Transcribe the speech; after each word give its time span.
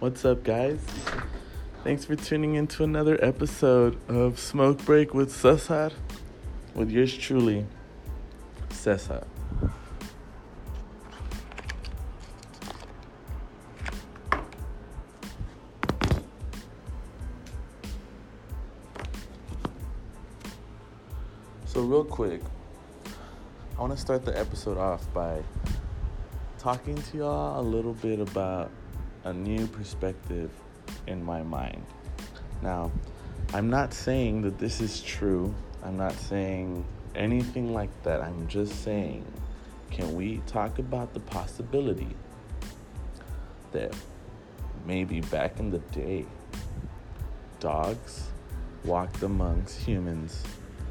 What's 0.00 0.24
up, 0.24 0.44
guys? 0.44 0.80
Thanks 1.84 2.06
for 2.06 2.16
tuning 2.16 2.54
in 2.54 2.66
to 2.68 2.84
another 2.84 3.22
episode 3.22 3.98
of 4.08 4.38
Smoke 4.38 4.82
Break 4.86 5.12
with 5.12 5.30
Cesar, 5.30 5.90
with 6.74 6.90
yours 6.90 7.14
truly, 7.14 7.66
Cesar. 8.70 9.26
So, 21.66 21.82
real 21.82 22.06
quick, 22.06 22.40
I 23.76 23.80
want 23.82 23.92
to 23.92 23.98
start 23.98 24.24
the 24.24 24.38
episode 24.38 24.78
off 24.78 25.12
by 25.12 25.42
talking 26.58 26.96
to 26.96 27.18
y'all 27.18 27.60
a 27.60 27.62
little 27.62 27.92
bit 27.92 28.18
about 28.18 28.70
a 29.24 29.32
new 29.32 29.66
perspective 29.66 30.50
in 31.06 31.22
my 31.22 31.42
mind. 31.42 31.84
Now, 32.62 32.90
I'm 33.52 33.68
not 33.70 33.92
saying 33.92 34.42
that 34.42 34.58
this 34.58 34.80
is 34.80 35.00
true. 35.00 35.54
I'm 35.82 35.96
not 35.96 36.12
saying 36.12 36.84
anything 37.14 37.72
like 37.72 37.90
that. 38.02 38.22
I'm 38.22 38.46
just 38.48 38.82
saying, 38.84 39.24
can 39.90 40.14
we 40.14 40.38
talk 40.46 40.78
about 40.78 41.14
the 41.14 41.20
possibility 41.20 42.14
that 43.72 43.94
maybe 44.86 45.20
back 45.22 45.58
in 45.58 45.70
the 45.70 45.78
day, 45.78 46.26
dogs 47.58 48.28
walked 48.84 49.22
amongst 49.22 49.78
humans 49.78 50.42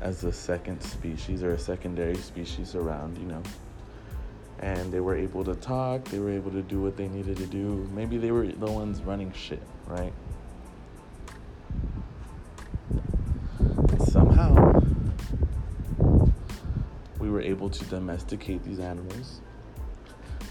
as 0.02 0.24
a 0.24 0.32
second 0.32 0.82
species 0.82 1.44
or 1.44 1.54
a 1.54 1.60
secondary 1.60 2.16
species 2.16 2.76
around, 2.76 3.18
you 3.18 3.26
know. 3.26 3.42
And 4.60 4.92
they 4.92 5.00
were 5.00 5.16
able 5.16 5.44
to 5.46 5.56
talk, 5.56 6.04
they 6.06 6.20
were 6.20 6.32
able 6.32 6.52
to 6.52 6.62
do 6.62 6.82
what 6.82 6.98
they 6.98 7.08
needed 7.08 7.38
to 7.38 7.46
do. 7.46 7.90
Maybe 7.94 8.18
they 8.18 8.32
were 8.32 8.46
the 8.48 8.72
ones 8.72 9.02
running 9.02 9.32
shit, 9.32 9.64
right? 9.88 10.14
Somehow, 14.10 14.82
we 17.20 17.30
were 17.30 17.42
able 17.42 17.70
to 17.70 17.86
domesticate 17.86 18.64
these 18.64 18.80
animals 18.80 19.42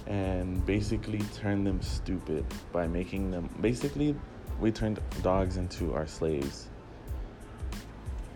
and 0.09 0.65
basically 0.65 1.21
turn 1.35 1.65
them 1.65 1.83
stupid 1.83 2.45
by 2.73 2.87
making 2.87 3.31
them 3.31 3.49
basically 3.61 4.17
we 4.59 4.73
turned 4.73 4.99
dogs 5.23 5.59
into 5.59 5.95
our 5.95 6.07
slaves 6.07 6.69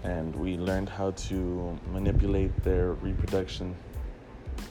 and 0.04 0.36
we 0.36 0.56
learned 0.58 0.88
how 0.88 1.10
to 1.12 1.78
manipulate 1.90 2.54
their 2.62 2.92
reproduction 2.94 3.74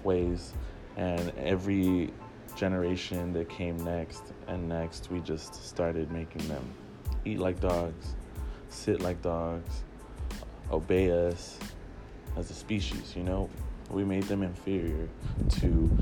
ways 0.03 0.53
and 0.97 1.31
every 1.37 2.11
generation 2.55 3.31
that 3.33 3.49
came 3.49 3.77
next 3.83 4.33
and 4.47 4.67
next 4.67 5.09
we 5.09 5.19
just 5.21 5.65
started 5.65 6.11
making 6.11 6.45
them 6.47 6.63
eat 7.23 7.39
like 7.39 7.59
dogs 7.59 8.15
sit 8.69 9.01
like 9.01 9.21
dogs 9.21 9.83
obey 10.71 11.11
us 11.27 11.57
as 12.37 12.49
a 12.49 12.53
species 12.53 13.13
you 13.15 13.23
know? 13.23 13.49
We 13.89 14.05
made 14.05 14.23
them 14.23 14.41
inferior 14.41 15.09
to 15.59 15.97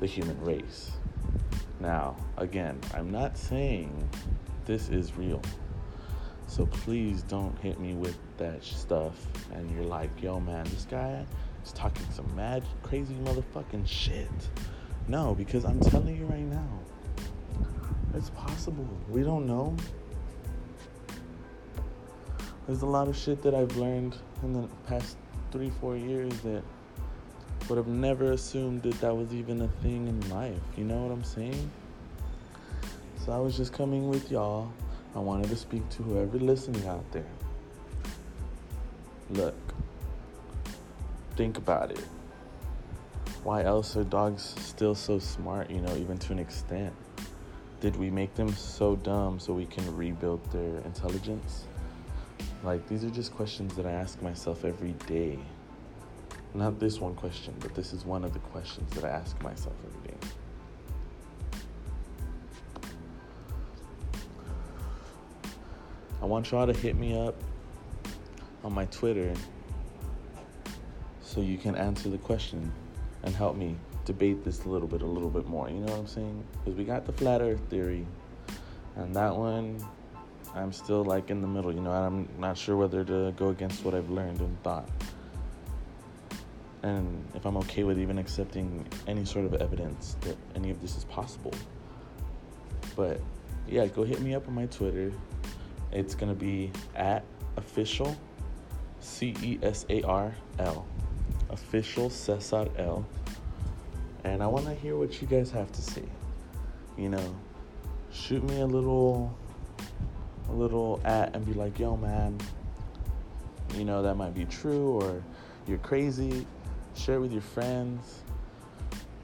the 0.00 0.06
human 0.06 0.40
race. 0.40 0.90
Now 1.78 2.16
again 2.36 2.80
i'm 2.94 3.10
not 3.10 3.36
saying 3.36 4.08
this 4.66 4.88
is 4.88 5.16
real. 5.16 5.42
So 6.46 6.66
please 6.66 7.22
don't 7.22 7.56
hit 7.58 7.78
me 7.80 7.94
with 7.94 8.16
that 8.38 8.62
stuff 8.64 9.14
and 9.52 9.70
you're 9.70 9.84
like, 9.84 10.10
yo 10.20 10.40
man, 10.40 10.64
this 10.64 10.86
guy 10.90 11.24
talking 11.66 12.06
some 12.12 12.34
mad 12.34 12.62
crazy 12.82 13.14
motherfucking 13.14 13.86
shit. 13.86 14.30
No, 15.08 15.34
because 15.34 15.64
I'm 15.64 15.80
telling 15.80 16.16
you 16.16 16.26
right 16.26 16.40
now, 16.40 16.68
it's 18.14 18.30
possible. 18.30 18.88
We 19.08 19.22
don't 19.22 19.46
know. 19.46 19.76
There's 22.66 22.82
a 22.82 22.86
lot 22.86 23.08
of 23.08 23.16
shit 23.16 23.42
that 23.42 23.54
I've 23.54 23.76
learned 23.76 24.16
in 24.42 24.52
the 24.52 24.68
past 24.86 25.16
three, 25.50 25.70
four 25.80 25.96
years 25.96 26.32
that 26.40 26.62
would 27.68 27.76
have 27.76 27.88
never 27.88 28.32
assumed 28.32 28.82
that 28.82 29.00
that 29.00 29.16
was 29.16 29.32
even 29.34 29.62
a 29.62 29.68
thing 29.82 30.06
in 30.06 30.30
life. 30.30 30.60
You 30.76 30.84
know 30.84 31.02
what 31.02 31.12
I'm 31.12 31.24
saying? 31.24 31.70
So 33.24 33.32
I 33.32 33.38
was 33.38 33.56
just 33.56 33.72
coming 33.72 34.08
with 34.08 34.30
y'all 34.30 34.72
I 35.14 35.18
wanted 35.18 35.48
to 35.50 35.56
speak 35.56 35.88
to 35.90 36.02
whoever 36.04 36.38
listening 36.38 36.86
out 36.86 37.04
there. 37.10 37.24
Look, 39.30 39.69
think 41.40 41.56
about 41.56 41.90
it. 41.90 42.04
Why 43.44 43.64
else 43.64 43.96
are 43.96 44.04
dogs 44.04 44.54
still 44.58 44.94
so 44.94 45.18
smart, 45.18 45.70
you 45.70 45.80
know, 45.80 45.96
even 45.96 46.18
to 46.18 46.32
an 46.34 46.38
extent? 46.38 46.92
Did 47.80 47.96
we 47.96 48.10
make 48.10 48.34
them 48.34 48.52
so 48.52 48.94
dumb 48.96 49.40
so 49.40 49.54
we 49.54 49.64
can 49.64 49.96
rebuild 49.96 50.44
their 50.52 50.80
intelligence? 50.84 51.64
Like, 52.62 52.86
these 52.88 53.04
are 53.04 53.08
just 53.08 53.34
questions 53.34 53.74
that 53.76 53.86
I 53.86 53.90
ask 53.90 54.20
myself 54.20 54.66
every 54.66 54.92
day. 55.06 55.38
Not 56.52 56.78
this 56.78 57.00
one 57.00 57.14
question, 57.14 57.54
but 57.60 57.74
this 57.74 57.94
is 57.94 58.04
one 58.04 58.22
of 58.22 58.34
the 58.34 58.40
questions 58.40 58.92
that 58.92 59.06
I 59.06 59.08
ask 59.08 59.42
myself 59.42 59.76
every 59.86 60.10
day. 60.10 60.18
I 66.20 66.26
want 66.26 66.50
y'all 66.50 66.66
to 66.66 66.74
hit 66.74 66.96
me 66.96 67.18
up 67.18 67.34
on 68.62 68.74
my 68.74 68.84
Twitter 68.84 69.32
so 71.30 71.40
you 71.40 71.56
can 71.56 71.76
answer 71.76 72.08
the 72.08 72.18
question 72.18 72.72
and 73.22 73.36
help 73.36 73.54
me 73.54 73.76
debate 74.04 74.44
this 74.44 74.64
a 74.64 74.68
little 74.68 74.88
bit, 74.88 75.02
a 75.02 75.06
little 75.06 75.30
bit 75.30 75.46
more. 75.46 75.68
You 75.68 75.76
know 75.76 75.92
what 75.92 76.00
I'm 76.00 76.06
saying? 76.08 76.44
Because 76.52 76.76
we 76.76 76.84
got 76.84 77.06
the 77.06 77.12
flat 77.12 77.40
Earth 77.40 77.60
theory, 77.70 78.04
and 78.96 79.14
that 79.14 79.36
one, 79.36 79.84
I'm 80.56 80.72
still 80.72 81.04
like 81.04 81.30
in 81.30 81.40
the 81.40 81.46
middle. 81.46 81.72
You 81.72 81.82
know, 81.82 81.92
I'm 81.92 82.28
not 82.38 82.58
sure 82.58 82.76
whether 82.76 83.04
to 83.04 83.32
go 83.36 83.50
against 83.50 83.84
what 83.84 83.94
I've 83.94 84.10
learned 84.10 84.40
and 84.40 84.60
thought, 84.64 84.88
and 86.82 87.24
if 87.34 87.44
I'm 87.44 87.56
okay 87.58 87.84
with 87.84 88.00
even 88.00 88.18
accepting 88.18 88.84
any 89.06 89.24
sort 89.24 89.44
of 89.44 89.54
evidence 89.54 90.16
that 90.22 90.36
any 90.56 90.70
of 90.70 90.80
this 90.82 90.96
is 90.96 91.04
possible. 91.04 91.54
But 92.96 93.20
yeah, 93.68 93.86
go 93.86 94.02
hit 94.02 94.20
me 94.20 94.34
up 94.34 94.48
on 94.48 94.54
my 94.54 94.66
Twitter. 94.66 95.12
It's 95.92 96.16
to 96.16 96.34
be 96.34 96.72
at 96.96 97.22
official 97.56 98.16
C 98.98 99.34
E 99.42 99.58
S 99.62 99.86
A 99.90 100.02
R 100.02 100.34
L. 100.58 100.86
Official 101.50 102.10
Cesar 102.10 102.68
L. 102.76 103.06
And 104.24 104.42
I 104.42 104.46
want 104.46 104.66
to 104.66 104.74
hear 104.74 104.96
what 104.96 105.20
you 105.20 105.28
guys 105.28 105.50
have 105.50 105.70
to 105.72 105.82
say. 105.82 106.04
You 106.96 107.08
know, 107.08 107.36
shoot 108.12 108.42
me 108.44 108.60
a 108.60 108.66
little 108.66 109.36
a 110.48 110.52
little 110.52 111.00
at 111.04 111.34
and 111.34 111.46
be 111.46 111.54
like, 111.54 111.78
"Yo, 111.78 111.96
man, 111.96 112.38
you 113.74 113.84
know 113.84 114.02
that 114.02 114.16
might 114.16 114.34
be 114.34 114.44
true 114.44 115.00
or 115.00 115.22
you're 115.66 115.78
crazy." 115.78 116.46
Share 116.94 117.16
it 117.16 117.20
with 117.20 117.32
your 117.32 117.40
friends. 117.40 118.22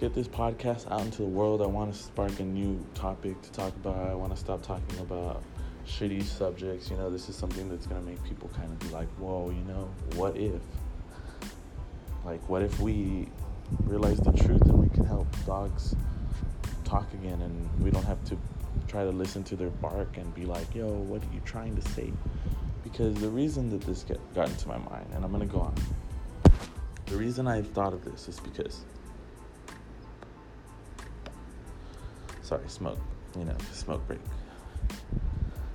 Get 0.01 0.15
this 0.15 0.29
podcast 0.29 0.91
out 0.91 1.01
into 1.01 1.23
the 1.23 1.29
world. 1.29 1.61
I 1.63 1.67
want 1.67 1.93
to 1.93 1.99
spark 1.99 2.39
a 2.39 2.45
new 2.45 2.85
topic 2.95 3.41
to 3.43 3.51
talk 3.53 3.75
about. 3.77 4.09
I 4.09 4.15
want 4.15 4.31
to 4.31 4.37
stop 4.37 4.63
talking 4.63 4.99
about 5.01 5.43
shitty 5.87 6.23
subjects. 6.23 6.91
You 6.91 6.97
know, 6.97 7.11
this 7.11 7.29
is 7.29 7.37
something 7.37 7.69
that's 7.69 7.87
gonna 7.87 8.03
make 8.03 8.23
people 8.25 8.51
kind 8.55 8.71
of 8.71 8.79
be 8.79 8.89
like, 8.89 9.09
whoa, 9.19 9.51
you 9.51 9.65
know, 9.65 9.89
what 10.15 10.37
if? 10.37 10.61
Like, 12.27 12.49
what 12.49 12.63
if 12.63 12.81
we 12.81 13.29
realize 13.85 14.19
the 14.19 14.33
truth 14.33 14.63
and 14.63 14.83
we 14.83 14.89
can 14.89 15.05
help 15.05 15.29
dogs 15.47 15.95
talk 16.85 17.13
again 17.15 17.41
and 17.41 17.83
we 17.83 17.93
don't 17.93 18.05
have 18.05 18.23
to 18.25 18.37
try 18.89 19.05
to 19.05 19.11
listen 19.11 19.45
to 19.45 19.55
their 19.55 19.71
bark 19.71 20.17
and 20.17 20.35
be 20.35 20.45
like, 20.45 20.75
yo, 20.75 20.89
what 20.89 21.23
are 21.23 21.33
you 21.33 21.41
trying 21.45 21.77
to 21.77 21.89
say? 21.91 22.13
Because 22.83 23.15
the 23.15 23.29
reason 23.29 23.71
that 23.71 23.81
this 23.83 24.03
get, 24.03 24.19
got 24.35 24.49
into 24.49 24.67
my 24.67 24.79
mind, 24.79 25.07
and 25.15 25.25
I'm 25.25 25.31
gonna 25.31 25.47
go 25.47 25.61
on, 25.61 25.75
the 27.07 27.17
reason 27.17 27.47
I 27.47 27.63
thought 27.63 27.93
of 27.93 28.05
this 28.05 28.27
is 28.27 28.41
because, 28.41 28.85
sorry, 32.43 32.69
smoke, 32.69 32.99
you 33.39 33.45
know, 33.45 33.57
smoke 33.71 34.05
break. 34.09 34.21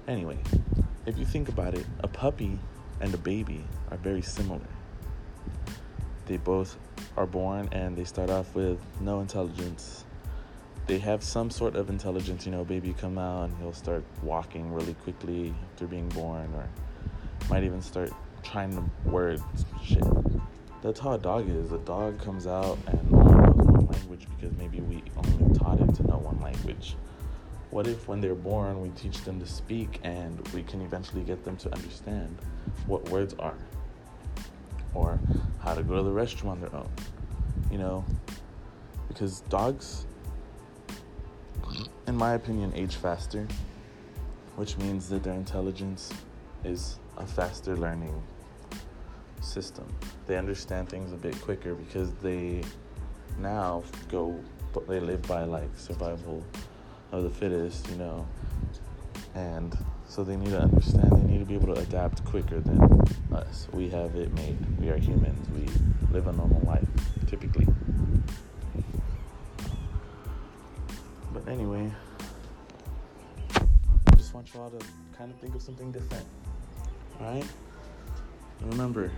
Anyway, 0.05 0.37
if 1.05 1.17
you 1.17 1.25
think 1.25 1.47
about 1.47 1.75
it, 1.75 1.85
a 2.01 2.09
puppy 2.09 2.59
and 2.99 3.13
a 3.13 3.17
baby 3.17 3.63
are 3.89 3.97
very 3.97 4.21
similar. 4.21 4.67
They 6.31 6.37
both 6.37 6.77
are 7.17 7.25
born 7.25 7.67
and 7.73 7.97
they 7.97 8.05
start 8.05 8.29
off 8.29 8.55
with 8.55 8.79
no 9.01 9.19
intelligence. 9.19 10.05
They 10.87 10.97
have 10.99 11.25
some 11.25 11.49
sort 11.51 11.75
of 11.75 11.89
intelligence, 11.89 12.45
you 12.45 12.53
know, 12.53 12.63
baby 12.63 12.95
come 12.97 13.17
out 13.17 13.49
and 13.49 13.57
he'll 13.57 13.73
start 13.73 14.05
walking 14.23 14.71
really 14.71 14.93
quickly 14.93 15.53
after 15.73 15.87
being 15.87 16.07
born 16.07 16.49
or 16.55 16.69
might 17.49 17.65
even 17.65 17.81
start 17.81 18.13
trying 18.43 18.71
to 18.77 19.09
words 19.09 19.43
shit. 19.83 20.05
That's 20.81 21.01
how 21.01 21.11
a 21.11 21.17
dog 21.17 21.49
is. 21.49 21.73
A 21.73 21.79
dog 21.79 22.17
comes 22.21 22.47
out 22.47 22.77
and 22.87 23.13
only 23.13 23.33
knows 23.33 23.67
one 23.67 23.87
language 23.87 24.25
because 24.39 24.57
maybe 24.57 24.79
we 24.79 25.03
only 25.17 25.59
taught 25.59 25.81
it 25.81 25.93
to 25.95 26.03
know 26.07 26.15
one 26.15 26.39
language. 26.39 26.95
What 27.71 27.87
if, 27.87 28.07
when 28.07 28.21
they're 28.21 28.35
born, 28.35 28.79
we 28.79 28.87
teach 28.91 29.21
them 29.25 29.37
to 29.41 29.45
speak 29.45 29.99
and 30.05 30.39
we 30.53 30.63
can 30.63 30.81
eventually 30.81 31.23
get 31.23 31.43
them 31.43 31.57
to 31.57 31.73
understand 31.73 32.37
what 32.87 33.09
words 33.09 33.35
are 33.37 33.57
or 34.93 35.19
how 35.63 35.73
to 35.73 35.83
go 35.83 35.97
to 35.97 36.03
the 36.03 36.11
restroom 36.11 36.49
on 36.49 36.61
their 36.61 36.75
own? 36.75 36.89
You 37.71 37.77
know, 37.77 38.05
because 39.07 39.41
dogs, 39.41 40.05
in 42.07 42.15
my 42.15 42.33
opinion, 42.33 42.73
age 42.75 42.95
faster 42.95 43.47
which 44.55 44.77
means 44.77 45.09
that 45.09 45.23
their 45.23 45.33
intelligence 45.33 46.11
is 46.63 46.99
a 47.17 47.25
faster 47.25 47.75
learning 47.77 48.21
system. 49.41 49.85
They 50.27 50.37
understand 50.37 50.89
things 50.89 51.13
a 51.13 51.15
bit 51.15 51.39
quicker 51.41 51.73
because 51.73 52.13
they 52.15 52.61
now 53.39 53.83
go, 54.09 54.39
they 54.87 54.99
live 54.99 55.21
by 55.23 55.43
like 55.43 55.69
survival 55.75 56.43
of 57.11 57.23
the 57.23 57.29
fittest, 57.29 57.89
you 57.89 57.95
know, 57.95 58.27
and 59.35 59.77
so 60.11 60.25
they 60.25 60.35
need 60.35 60.49
to 60.49 60.59
understand, 60.59 61.09
they 61.09 61.23
need 61.23 61.39
to 61.39 61.45
be 61.45 61.55
able 61.55 61.73
to 61.73 61.79
adapt 61.79 62.25
quicker 62.25 62.59
than 62.59 63.01
us. 63.31 63.69
We 63.71 63.87
have 63.91 64.13
it 64.17 64.33
made. 64.33 64.57
We 64.77 64.89
are 64.89 64.97
humans. 64.97 65.47
We 65.55 65.65
live 66.11 66.27
a 66.27 66.33
normal 66.33 66.61
life, 66.65 66.85
typically. 67.27 67.65
But 71.33 71.47
anyway, 71.47 71.89
I 73.55 74.15
just 74.17 74.33
want 74.33 74.53
y'all 74.53 74.69
to 74.69 74.85
kind 75.17 75.31
of 75.31 75.39
think 75.39 75.55
of 75.55 75.61
something 75.61 75.93
different. 75.93 76.25
Alright? 77.21 77.47
Remember, 78.63 79.13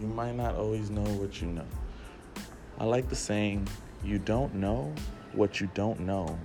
you 0.00 0.06
might 0.06 0.34
not 0.34 0.54
always 0.54 0.88
know 0.88 1.04
what 1.20 1.42
you 1.42 1.48
know. 1.48 1.66
I 2.78 2.84
like 2.84 3.10
the 3.10 3.16
saying, 3.16 3.68
you 4.02 4.18
don't 4.18 4.54
know 4.54 4.94
what 5.34 5.60
you 5.60 5.68
don't 5.74 6.00
know 6.00 6.38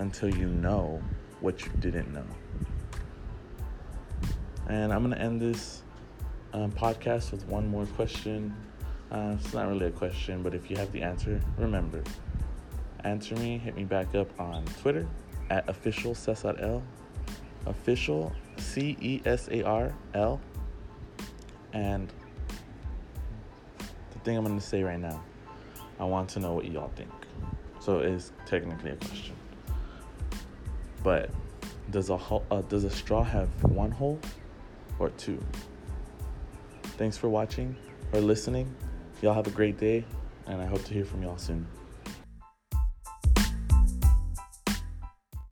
until 0.00 0.34
you 0.34 0.48
know 0.48 1.00
what 1.40 1.64
you 1.64 1.70
didn't 1.80 2.12
know. 2.12 2.24
And 4.68 4.92
I'm 4.92 5.02
going 5.02 5.14
to 5.14 5.20
end 5.20 5.40
this 5.40 5.82
um, 6.52 6.70
podcast 6.72 7.32
with 7.32 7.46
one 7.46 7.66
more 7.68 7.86
question. 7.86 8.54
Uh, 9.10 9.36
it's 9.38 9.54
not 9.54 9.68
really 9.68 9.86
a 9.86 9.90
question, 9.90 10.42
but 10.42 10.54
if 10.54 10.70
you 10.70 10.76
have 10.76 10.92
the 10.92 11.02
answer, 11.02 11.40
remember, 11.56 12.02
answer 13.04 13.34
me. 13.36 13.58
Hit 13.58 13.76
me 13.76 13.84
back 13.84 14.14
up 14.14 14.28
on 14.38 14.64
Twitter 14.82 15.06
at 15.50 15.68
official 15.68 16.14
Cesar 16.14 16.82
official 17.66 18.32
C 18.58 18.96
E 19.00 19.22
S 19.24 19.48
A 19.50 19.62
R 19.62 19.94
L. 20.14 20.40
And 21.72 22.12
the 24.12 24.18
thing 24.20 24.36
I'm 24.36 24.44
going 24.44 24.58
to 24.58 24.64
say 24.64 24.82
right 24.82 25.00
now, 25.00 25.22
I 25.98 26.04
want 26.04 26.28
to 26.30 26.40
know 26.40 26.52
what 26.52 26.66
y'all 26.66 26.90
think. 26.96 27.10
So 27.80 28.00
it 28.00 28.06
is 28.06 28.32
technically 28.46 28.90
a 28.90 28.96
question. 28.96 29.34
But 31.02 31.30
does 31.90 32.10
a 32.10 32.14
uh, 32.14 32.62
does 32.62 32.84
a 32.84 32.90
straw 32.90 33.22
have 33.22 33.48
one 33.64 33.90
hole 33.90 34.18
or 34.98 35.10
two? 35.10 35.42
Thanks 36.98 37.16
for 37.16 37.28
watching 37.28 37.76
or 38.12 38.20
listening. 38.20 38.74
Y'all 39.22 39.34
have 39.34 39.46
a 39.46 39.50
great 39.50 39.78
day, 39.78 40.04
and 40.46 40.60
I 40.60 40.66
hope 40.66 40.84
to 40.84 40.94
hear 40.94 41.04
from 41.04 41.22
y'all 41.22 41.38
soon. 41.38 41.66